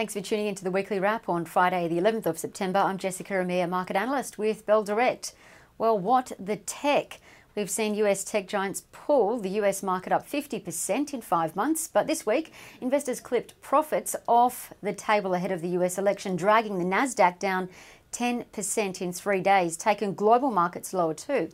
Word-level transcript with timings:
Thanks 0.00 0.14
for 0.14 0.22
tuning 0.22 0.46
into 0.46 0.64
the 0.64 0.70
weekly 0.70 0.98
wrap 0.98 1.28
on 1.28 1.44
Friday, 1.44 1.86
the 1.86 1.98
11th 1.98 2.24
of 2.24 2.38
September. 2.38 2.78
I'm 2.78 2.96
Jessica 2.96 3.38
Amir, 3.38 3.66
market 3.66 3.96
analyst 3.96 4.38
with 4.38 4.64
Bell 4.64 4.82
Direct. 4.82 5.34
Well, 5.76 5.98
what 5.98 6.32
the 6.40 6.56
tech? 6.56 7.20
We've 7.54 7.68
seen 7.68 7.94
US 7.96 8.24
tech 8.24 8.48
giants 8.48 8.84
pull 8.92 9.38
the 9.38 9.50
US 9.60 9.82
market 9.82 10.10
up 10.10 10.26
50% 10.26 11.12
in 11.12 11.20
five 11.20 11.54
months, 11.54 11.86
but 11.86 12.06
this 12.06 12.24
week, 12.24 12.50
investors 12.80 13.20
clipped 13.20 13.60
profits 13.60 14.16
off 14.26 14.72
the 14.82 14.94
table 14.94 15.34
ahead 15.34 15.52
of 15.52 15.60
the 15.60 15.68
US 15.68 15.98
election, 15.98 16.34
dragging 16.34 16.78
the 16.78 16.84
NASDAQ 16.86 17.38
down 17.38 17.68
10% 18.10 19.02
in 19.02 19.12
three 19.12 19.40
days, 19.40 19.76
taking 19.76 20.14
global 20.14 20.50
markets 20.50 20.94
lower 20.94 21.12
too. 21.12 21.50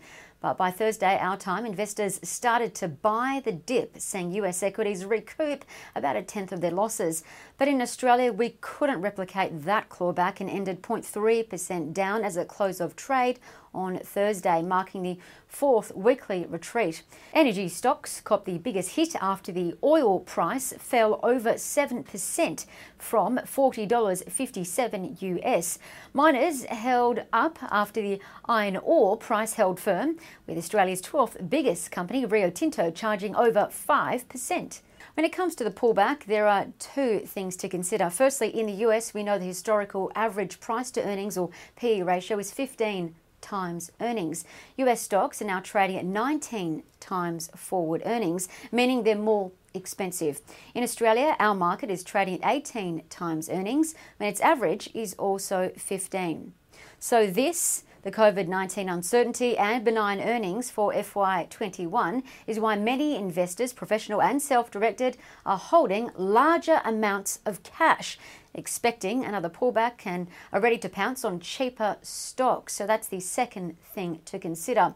But 0.47 0.59
by 0.59 0.71
Thursday, 0.71 1.19
our 1.19 1.37
time, 1.37 1.67
investors 1.67 2.21
started 2.23 2.73
to 2.77 2.87
buy 2.87 3.43
the 3.45 3.51
dip, 3.51 3.99
seeing 3.99 4.31
US 4.35 4.63
equities 4.63 5.05
recoup 5.05 5.65
about 5.97 6.15
a 6.15 6.23
tenth 6.23 6.53
of 6.53 6.61
their 6.61 6.71
losses. 6.71 7.25
But 7.59 7.67
in 7.67 7.83
Australia, 7.83 8.33
we 8.33 8.51
couldn't 8.61 9.01
replicate 9.01 9.65
that 9.65 9.89
clawback 9.89 10.39
and 10.39 10.49
ended 10.49 10.85
0.3% 10.85 11.93
down 11.93 12.23
as 12.23 12.37
a 12.37 12.45
close 12.45 12.81
of 12.81 12.95
trade 12.95 13.41
on 13.77 13.99
Thursday, 13.99 14.63
marking 14.63 15.03
the 15.03 15.19
fourth 15.47 15.95
weekly 15.95 16.47
retreat. 16.49 17.03
Energy 17.33 17.69
stocks 17.69 18.21
copped 18.21 18.47
the 18.47 18.59
biggest 18.59 18.97
hit 18.97 19.15
after 19.17 19.53
the 19.53 19.77
oil 19.85 20.21
price 20.21 20.73
fell 20.79 21.21
over 21.23 21.53
7% 21.53 22.67
from 22.99 23.39
$40.57 23.39 25.23
US. 25.23 25.79
Miners 26.13 26.65
held 26.65 27.25
up 27.33 27.59
after 27.63 28.01
the 28.01 28.21
iron 28.47 28.79
ore 28.79 29.17
price 29.17 29.55
held 29.55 29.79
firm, 29.79 30.17
with 30.47 30.59
Australia's 30.59 31.03
12th 31.03 31.49
biggest 31.49 31.91
company, 31.91 32.25
Rio 32.25 32.51
Tinto, 32.51 32.91
charging 32.91 33.37
over 33.37 33.69
5%. 33.71 34.81
When 35.15 35.25
it 35.25 35.33
comes 35.33 35.55
to 35.55 35.65
the 35.65 35.71
pullback, 35.71 36.25
there 36.25 36.47
are 36.47 36.67
two 36.79 37.21
things 37.21 37.57
to 37.57 37.71
consider. 37.71 38.11
Firstly, 38.11 38.49
in 38.49 38.67
the 38.67 38.85
US, 38.87 39.15
we 39.15 39.23
know 39.23 39.39
the 39.39 39.47
historical 39.47 40.13
average 40.15 40.61
price 40.61 40.91
to 40.91 41.03
earnings 41.03 41.39
or 41.39 41.49
PE 41.77 42.03
ratio 42.03 42.39
is 42.39 42.53
15 42.53 43.15
times 43.47 43.93
earnings. 44.01 44.45
US 44.77 45.01
stocks 45.01 45.41
are 45.41 45.47
now 45.47 45.61
trading 45.61 45.97
at 45.97 46.05
19 46.05 46.83
times 46.99 47.49
forward 47.55 48.03
earnings, 48.05 48.49
meaning 48.73 49.05
they're 49.05 49.15
more 49.15 49.53
expensive. 49.73 50.41
In 50.75 50.83
Australia, 50.83 51.37
our 51.39 51.55
market 51.55 51.91
is 51.91 52.03
trading 52.03 52.43
at 52.43 52.51
18 52.51 53.05
times 53.09 53.49
earnings, 53.49 53.95
and 54.19 54.29
its 54.29 54.41
average 54.41 54.91
is 54.95 55.15
also 55.15 55.71
15. 55.77 56.53
So 56.99 57.27
this 57.27 57.85
the 58.07 58.13
COVID 58.13 58.47
19 58.47 58.89
uncertainty 58.89 59.59
and 59.59 59.85
benign 59.85 60.21
earnings 60.21 60.71
for 60.71 60.93
FY21 60.93 62.23
is 62.47 62.61
why 62.61 62.77
many 62.77 63.17
investors, 63.17 63.73
professional 63.73 64.23
and 64.23 64.41
self 64.41 64.71
directed, 64.71 65.17
are 65.45 65.59
holding 65.59 66.13
larger 66.17 66.81
amounts 66.85 67.41
of 67.45 67.65
cash, 67.65 68.17
expecting 68.57 69.25
another 69.25 69.49
pullback 69.49 70.05
and 70.05 70.27
are 70.53 70.61
ready 70.61 70.79
to 70.79 70.89
pounce 70.89 71.25
on 71.25 71.39
cheaper 71.39 71.97
stocks. 72.03 72.73
So 72.73 72.87
that's 72.87 73.07
the 73.07 73.21
second 73.21 73.77
thing 73.81 74.21
to 74.25 74.39
consider. 74.41 74.95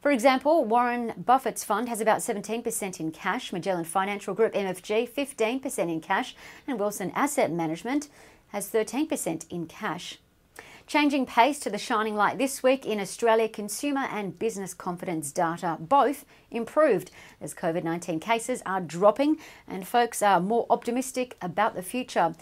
For 0.00 0.10
example, 0.10 0.64
Warren 0.64 1.12
Buffett's 1.16 1.62
fund 1.62 1.88
has 1.88 2.00
about 2.00 2.18
17% 2.18 2.98
in 2.98 3.12
cash, 3.12 3.52
Magellan 3.52 3.84
Financial 3.84 4.34
Group 4.34 4.52
MFG 4.52 5.08
15% 5.08 5.78
in 5.78 6.00
cash, 6.00 6.34
and 6.66 6.80
Wilson 6.80 7.12
Asset 7.14 7.52
Management 7.52 8.08
has 8.48 8.68
13% 8.68 9.44
in 9.50 9.66
cash. 9.66 10.18
Changing 10.88 11.24
pace 11.24 11.60
to 11.60 11.70
the 11.70 11.78
shining 11.78 12.16
light 12.16 12.36
this 12.36 12.62
week 12.62 12.84
in 12.84 12.98
Australia, 12.98 13.48
consumer 13.48 14.06
and 14.10 14.38
business 14.38 14.74
confidence 14.74 15.30
data 15.30 15.76
both 15.78 16.24
improved 16.50 17.12
as 17.40 17.54
COVID 17.54 17.84
19 17.84 18.18
cases 18.18 18.60
are 18.66 18.80
dropping 18.80 19.38
and 19.68 19.86
folks 19.86 20.20
are 20.20 20.40
more 20.40 20.66
optimistic 20.68 21.36
about 21.40 21.76
the 21.76 21.82
future. 21.82 22.34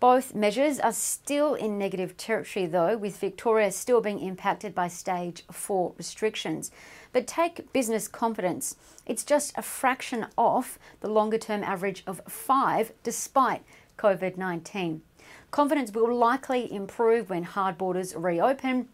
Both 0.00 0.32
measures 0.32 0.78
are 0.78 0.92
still 0.92 1.54
in 1.54 1.76
negative 1.76 2.16
territory, 2.16 2.66
though, 2.66 2.96
with 2.96 3.18
Victoria 3.18 3.72
still 3.72 4.00
being 4.00 4.20
impacted 4.20 4.72
by 4.72 4.86
stage 4.86 5.44
four 5.50 5.92
restrictions. 5.98 6.70
But 7.12 7.26
take 7.26 7.72
business 7.72 8.06
confidence. 8.06 8.76
It's 9.06 9.24
just 9.24 9.58
a 9.58 9.62
fraction 9.62 10.26
off 10.36 10.78
the 11.00 11.10
longer 11.10 11.38
term 11.38 11.64
average 11.64 12.04
of 12.06 12.20
five 12.28 12.92
despite 13.02 13.62
COVID 13.98 14.36
19. 14.36 15.02
Confidence 15.50 15.92
will 15.92 16.14
likely 16.14 16.72
improve 16.72 17.28
when 17.28 17.42
hard 17.42 17.76
borders 17.76 18.14
reopen 18.14 18.88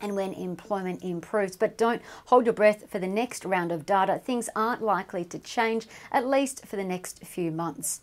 and 0.00 0.14
when 0.14 0.32
employment 0.32 1.02
improves. 1.02 1.56
But 1.56 1.78
don't 1.78 2.02
hold 2.26 2.46
your 2.46 2.52
breath 2.52 2.88
for 2.90 2.98
the 2.98 3.06
next 3.06 3.44
round 3.44 3.72
of 3.72 3.86
data. 3.86 4.20
Things 4.24 4.48
aren't 4.54 4.82
likely 4.82 5.24
to 5.26 5.38
change, 5.38 5.86
at 6.12 6.26
least 6.26 6.66
for 6.66 6.76
the 6.76 6.84
next 6.84 7.24
few 7.24 7.50
months. 7.50 8.00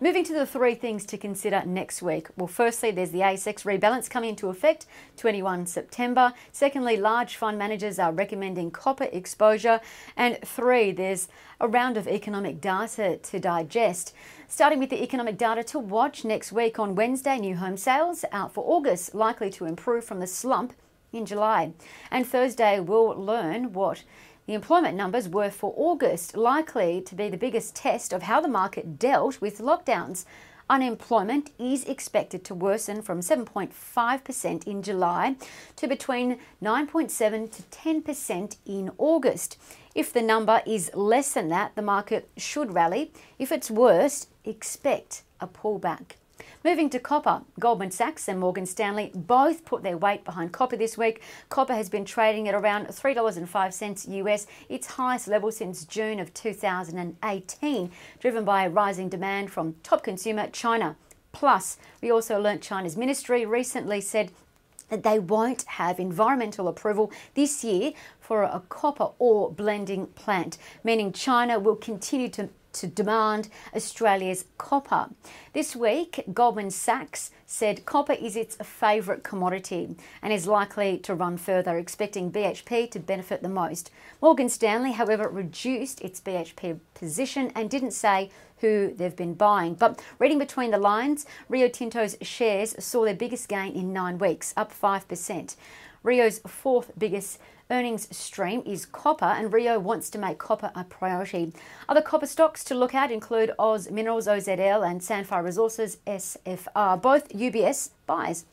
Moving 0.00 0.24
to 0.24 0.32
the 0.32 0.46
three 0.46 0.74
things 0.74 1.04
to 1.06 1.18
consider 1.18 1.62
next 1.64 2.02
week. 2.02 2.28
Well, 2.36 2.46
firstly, 2.46 2.90
there's 2.90 3.10
the 3.10 3.20
ASX 3.20 3.62
rebalance 3.62 4.08
coming 4.08 4.30
into 4.30 4.48
effect 4.48 4.86
21 5.16 5.66
September. 5.66 6.32
Secondly, 6.52 6.96
large 6.96 7.36
fund 7.36 7.58
managers 7.58 7.98
are 7.98 8.12
recommending 8.12 8.70
copper 8.70 9.08
exposure. 9.12 9.80
And 10.16 10.38
three, 10.42 10.92
there's 10.92 11.28
a 11.60 11.68
round 11.68 11.96
of 11.96 12.06
economic 12.06 12.60
data 12.60 13.18
to 13.22 13.38
digest. 13.38 14.14
Starting 14.48 14.78
with 14.78 14.90
the 14.90 15.02
economic 15.02 15.36
data 15.36 15.64
to 15.64 15.78
watch 15.78 16.24
next 16.24 16.52
week 16.52 16.78
on 16.78 16.94
Wednesday, 16.94 17.38
new 17.38 17.56
home 17.56 17.76
sales 17.76 18.24
out 18.32 18.52
for 18.52 18.64
August 18.66 19.14
likely 19.14 19.50
to 19.50 19.64
improve 19.64 20.04
from 20.04 20.20
the 20.20 20.26
slump 20.26 20.74
in 21.16 21.26
July. 21.26 21.72
And 22.10 22.26
Thursday, 22.26 22.80
we'll 22.80 23.14
learn 23.16 23.72
what 23.72 24.04
the 24.46 24.54
employment 24.54 24.96
numbers 24.96 25.28
were 25.28 25.50
for 25.50 25.74
August, 25.76 26.36
likely 26.36 27.00
to 27.00 27.14
be 27.14 27.28
the 27.28 27.36
biggest 27.36 27.74
test 27.74 28.12
of 28.12 28.22
how 28.22 28.40
the 28.40 28.48
market 28.48 28.98
dealt 28.98 29.40
with 29.40 29.58
lockdowns. 29.58 30.24
Unemployment 30.68 31.50
is 31.58 31.84
expected 31.84 32.44
to 32.44 32.54
worsen 32.54 33.00
from 33.00 33.20
7.5% 33.20 34.66
in 34.66 34.82
July 34.82 35.36
to 35.76 35.86
between 35.86 36.38
9.7 36.62 37.52
to 37.52 37.62
10% 37.62 38.56
in 38.66 38.90
August. 38.98 39.58
If 39.94 40.12
the 40.12 40.22
number 40.22 40.62
is 40.66 40.90
less 40.94 41.34
than 41.34 41.48
that, 41.50 41.76
the 41.76 41.82
market 41.82 42.28
should 42.36 42.74
rally. 42.74 43.12
If 43.38 43.52
it's 43.52 43.70
worse, 43.70 44.26
expect 44.44 45.22
a 45.40 45.46
pullback. 45.46 46.16
Moving 46.64 46.90
to 46.90 46.98
copper, 46.98 47.42
Goldman 47.60 47.92
Sachs 47.92 48.28
and 48.28 48.40
Morgan 48.40 48.66
Stanley 48.66 49.12
both 49.14 49.64
put 49.64 49.82
their 49.82 49.96
weight 49.96 50.24
behind 50.24 50.52
copper 50.52 50.76
this 50.76 50.98
week. 50.98 51.22
Copper 51.48 51.74
has 51.74 51.88
been 51.88 52.04
trading 52.04 52.48
at 52.48 52.54
around 52.54 52.88
$3.05 52.88 54.26
US, 54.26 54.46
its 54.68 54.86
highest 54.88 55.28
level 55.28 55.52
since 55.52 55.84
June 55.84 56.18
of 56.18 56.34
2018, 56.34 57.90
driven 58.18 58.44
by 58.44 58.66
rising 58.66 59.08
demand 59.08 59.52
from 59.52 59.76
top 59.82 60.02
consumer 60.02 60.48
China. 60.48 60.96
Plus, 61.30 61.78
we 62.02 62.10
also 62.10 62.40
learnt 62.40 62.62
China's 62.62 62.96
ministry 62.96 63.46
recently 63.46 64.00
said 64.00 64.32
that 64.88 65.02
they 65.02 65.18
won't 65.18 65.62
have 65.64 66.00
environmental 66.00 66.66
approval 66.68 67.12
this 67.34 67.62
year 67.62 67.92
for 68.20 68.42
a 68.42 68.62
copper 68.68 69.10
ore 69.18 69.50
blending 69.50 70.06
plant, 70.08 70.58
meaning 70.82 71.12
China 71.12 71.58
will 71.58 71.76
continue 71.76 72.28
to 72.30 72.48
to 72.80 72.86
demand 72.86 73.48
Australia's 73.74 74.44
copper. 74.58 75.10
This 75.52 75.74
week, 75.74 76.24
Goldman 76.32 76.70
Sachs 76.70 77.30
said 77.46 77.86
copper 77.86 78.12
is 78.12 78.36
its 78.36 78.56
favourite 78.56 79.22
commodity 79.22 79.96
and 80.22 80.32
is 80.32 80.46
likely 80.46 80.98
to 80.98 81.14
run 81.14 81.36
further, 81.36 81.78
expecting 81.78 82.30
BHP 82.30 82.90
to 82.90 82.98
benefit 82.98 83.42
the 83.42 83.48
most. 83.48 83.90
Morgan 84.20 84.48
Stanley, 84.48 84.92
however, 84.92 85.28
reduced 85.28 86.00
its 86.00 86.20
BHP 86.20 86.80
position 86.94 87.52
and 87.54 87.70
didn't 87.70 87.92
say 87.92 88.30
who 88.58 88.92
they've 88.96 89.16
been 89.16 89.34
buying. 89.34 89.74
But 89.74 90.02
reading 90.18 90.38
between 90.38 90.70
the 90.70 90.78
lines, 90.78 91.26
Rio 91.48 91.68
Tinto's 91.68 92.16
shares 92.22 92.74
saw 92.82 93.04
their 93.04 93.14
biggest 93.14 93.48
gain 93.48 93.74
in 93.74 93.92
nine 93.92 94.18
weeks, 94.18 94.54
up 94.56 94.72
5%. 94.72 95.56
Rio's 96.06 96.38
fourth 96.46 96.92
biggest 96.96 97.40
earnings 97.68 98.16
stream 98.16 98.62
is 98.64 98.86
copper, 98.86 99.24
and 99.24 99.52
Rio 99.52 99.80
wants 99.80 100.08
to 100.10 100.18
make 100.18 100.38
copper 100.38 100.70
a 100.76 100.84
priority. 100.84 101.52
Other 101.88 102.00
copper 102.00 102.28
stocks 102.28 102.62
to 102.66 102.76
look 102.76 102.94
at 102.94 103.10
include 103.10 103.50
Oz 103.58 103.90
Minerals 103.90 104.28
OZL 104.28 104.88
and 104.88 105.00
Sandfire 105.00 105.42
Resources 105.42 105.98
SFR, 106.06 107.02
both 107.02 107.28
UBS 107.30 107.90
buys. 108.06 108.44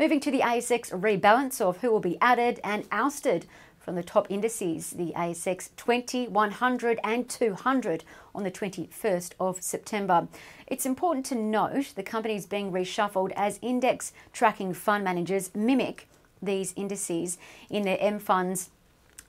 Moving 0.00 0.20
to 0.20 0.30
the 0.30 0.40
ASX 0.40 0.90
rebalance 0.90 1.60
of 1.60 1.82
who 1.82 1.90
will 1.90 2.00
be 2.00 2.16
added 2.22 2.60
and 2.64 2.86
ousted 2.90 3.44
from 3.78 3.94
the 3.94 4.02
top 4.02 4.30
indices, 4.30 4.92
the 4.92 5.12
ASX 5.14 5.68
20, 5.76 6.28
100, 6.28 6.98
and 7.04 7.28
200 7.28 8.04
on 8.34 8.42
the 8.42 8.50
21st 8.50 9.32
of 9.38 9.62
September. 9.62 10.28
It's 10.66 10.86
important 10.86 11.26
to 11.26 11.34
note 11.34 11.92
the 11.94 12.02
companies 12.02 12.46
being 12.46 12.72
reshuffled 12.72 13.32
as 13.36 13.58
index 13.60 14.14
tracking 14.32 14.72
fund 14.72 15.04
managers 15.04 15.50
mimic 15.54 16.06
these 16.42 16.74
indices 16.76 17.38
in 17.70 17.84
their 17.84 17.98
M 18.00 18.18
funds 18.18 18.70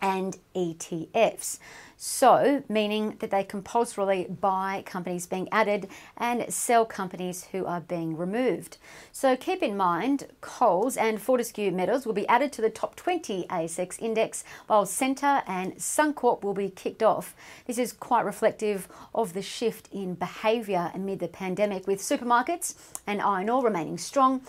and 0.04 0.38
ETFs. 0.54 1.60
So, 1.96 2.64
meaning 2.68 3.16
that 3.20 3.32
they 3.32 3.46
compulsorily 3.46 4.26
buy 4.26 4.84
companies 4.86 5.26
being 5.26 5.48
added 5.54 5.88
and 6.18 6.54
sell 6.54 6.86
companies 6.86 7.46
who 7.54 7.66
are 7.66 7.80
being 7.80 8.18
removed. 8.18 8.76
So, 9.14 9.38
keep 9.38 9.64
in 9.64 9.78
mind 9.78 10.28
Coles 10.42 10.98
and 10.98 11.22
Fortescue 11.22 11.72
Metals 11.72 12.06
will 12.06 12.14
be 12.14 12.28
added 12.28 12.52
to 12.54 12.62
the 12.62 12.70
top 12.70 12.98
20 12.98 13.46
ASX 13.50 13.98
index, 14.02 14.44
while 14.68 14.86
Scentre 14.86 15.44
and 15.48 15.78
Suncorp 15.78 16.44
will 16.44 16.54
be 16.54 16.70
kicked 16.70 17.02
off. 17.02 17.34
This 17.66 17.78
is 17.78 17.94
quite 17.94 18.26
reflective 18.26 18.90
of 19.16 19.32
the 19.32 19.42
shift 19.42 19.88
in 19.94 20.16
behaviour 20.16 20.92
amid 20.94 21.20
the 21.20 21.30
pandemic, 21.30 21.88
with 21.88 22.02
supermarkets 22.02 22.76
and 23.08 23.22
iron 23.22 23.50
ore 23.50 23.64
remaining 23.64 23.98
strong. 23.98 24.42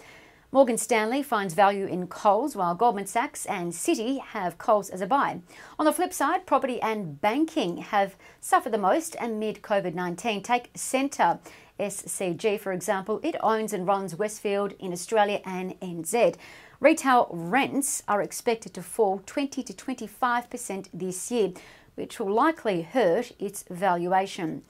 Morgan 0.54 0.78
Stanley 0.78 1.20
finds 1.24 1.52
value 1.52 1.86
in 1.86 2.06
Coles, 2.06 2.54
while 2.54 2.76
Goldman 2.76 3.06
Sachs 3.06 3.44
and 3.44 3.72
Citi 3.72 4.20
have 4.20 4.56
Coles 4.56 4.88
as 4.88 5.00
a 5.00 5.06
buy. 5.06 5.40
On 5.80 5.84
the 5.84 5.92
flip 5.92 6.12
side, 6.12 6.46
property 6.46 6.80
and 6.80 7.20
banking 7.20 7.78
have 7.78 8.14
suffered 8.40 8.70
the 8.70 8.78
most 8.78 9.16
amid 9.20 9.62
COVID 9.62 9.94
19. 9.94 10.44
Take 10.44 10.70
Scentre. 10.76 11.40
SCG, 11.80 12.60
for 12.60 12.70
example, 12.70 13.18
it 13.24 13.34
owns 13.40 13.72
and 13.72 13.84
runs 13.84 14.14
Westfield 14.14 14.74
in 14.78 14.92
Australia 14.92 15.40
and 15.44 15.72
NZ. 15.80 16.36
Retail 16.78 17.26
rents 17.32 18.04
are 18.06 18.22
expected 18.22 18.72
to 18.74 18.82
fall 18.82 19.24
20 19.26 19.60
to 19.64 19.72
25% 19.72 20.88
this 20.94 21.32
year, 21.32 21.50
which 21.96 22.20
will 22.20 22.32
likely 22.32 22.82
hurt 22.82 23.32
its 23.40 23.64
valuation. 23.68 24.62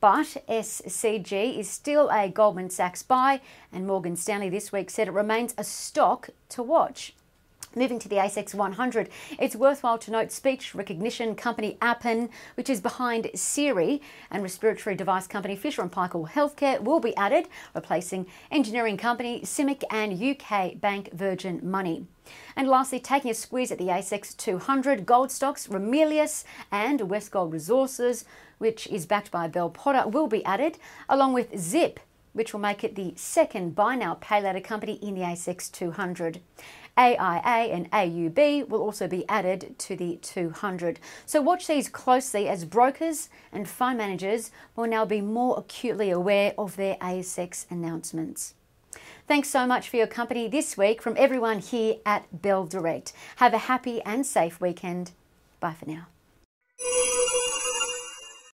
But 0.00 0.42
SCG 0.48 1.58
is 1.58 1.68
still 1.68 2.08
a 2.08 2.30
Goldman 2.30 2.70
Sachs 2.70 3.02
buy, 3.02 3.42
and 3.70 3.86
Morgan 3.86 4.16
Stanley 4.16 4.48
this 4.48 4.72
week 4.72 4.88
said 4.88 5.08
it 5.08 5.12
remains 5.12 5.54
a 5.58 5.64
stock 5.64 6.30
to 6.50 6.62
watch. 6.62 7.12
Moving 7.76 7.98
to 7.98 8.08
the 8.08 8.16
ASX 8.16 8.54
100, 8.54 9.10
it's 9.38 9.54
worthwhile 9.54 9.98
to 9.98 10.10
note 10.10 10.32
speech 10.32 10.74
recognition 10.74 11.36
company 11.36 11.76
Appen, 11.82 12.30
which 12.56 12.70
is 12.70 12.80
behind 12.80 13.30
Siri, 13.34 14.00
and 14.30 14.42
respiratory 14.42 14.96
device 14.96 15.26
company 15.26 15.54
Fisher 15.54 15.82
& 15.82 15.88
Paykel 15.88 16.30
Healthcare 16.30 16.80
will 16.80 16.98
be 16.98 17.14
added, 17.16 17.46
replacing 17.74 18.26
engineering 18.50 18.96
company 18.96 19.42
CIMIC 19.42 19.84
and 19.90 20.20
UK 20.20 20.80
bank 20.80 21.12
Virgin 21.12 21.60
Money. 21.62 22.06
And 22.56 22.68
lastly, 22.68 23.00
taking 23.00 23.30
a 23.30 23.34
squeeze 23.34 23.72
at 23.72 23.78
the 23.78 23.86
ASX 23.88 24.36
200, 24.36 25.06
gold 25.06 25.30
stocks 25.30 25.66
Ramelius 25.66 26.44
and 26.70 27.00
Westgold 27.00 27.52
Resources, 27.52 28.24
which 28.58 28.86
is 28.88 29.06
backed 29.06 29.30
by 29.30 29.48
Bell 29.48 29.70
Potter, 29.70 30.08
will 30.08 30.26
be 30.26 30.44
added, 30.44 30.78
along 31.08 31.32
with 31.32 31.58
Zip, 31.58 32.00
which 32.32 32.52
will 32.52 32.60
make 32.60 32.84
it 32.84 32.94
the 32.94 33.12
second 33.16 33.74
buy 33.74 33.96
now 33.96 34.14
pay 34.14 34.40
later 34.40 34.60
company 34.60 34.94
in 35.02 35.14
the 35.14 35.22
ASX 35.22 35.70
200. 35.72 36.40
AIA 36.98 37.72
and 37.72 37.90
AUB 37.90 38.68
will 38.68 38.82
also 38.82 39.08
be 39.08 39.26
added 39.28 39.74
to 39.78 39.96
the 39.96 40.18
200. 40.20 41.00
So 41.24 41.40
watch 41.40 41.66
these 41.66 41.88
closely 41.88 42.48
as 42.48 42.64
brokers 42.64 43.30
and 43.52 43.68
fund 43.68 43.98
managers 43.98 44.50
will 44.76 44.86
now 44.86 45.04
be 45.04 45.20
more 45.20 45.58
acutely 45.58 46.10
aware 46.10 46.52
of 46.58 46.76
their 46.76 46.96
ASX 46.96 47.66
announcements. 47.70 48.54
Thanks 49.30 49.48
so 49.48 49.64
much 49.64 49.88
for 49.88 49.96
your 49.96 50.08
company 50.08 50.48
this 50.48 50.76
week 50.76 51.00
from 51.00 51.14
everyone 51.16 51.60
here 51.60 51.98
at 52.04 52.42
Bell 52.42 52.66
Direct. 52.66 53.12
Have 53.36 53.54
a 53.54 53.58
happy 53.58 54.02
and 54.02 54.26
safe 54.26 54.60
weekend. 54.60 55.12
Bye 55.60 55.74
for 55.74 55.86
now. 55.86 56.08